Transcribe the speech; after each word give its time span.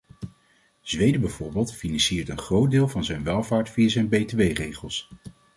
Zweden 0.81 1.21
bijvoorbeeld 1.21 1.73
financiert 1.75 2.29
een 2.29 2.37
groot 2.37 2.71
deel 2.71 2.87
van 2.87 3.03
zijn 3.03 3.23
welvaart 3.23 3.69
via 3.69 3.89
zijn 3.89 4.07
btw-regels. 4.09 5.09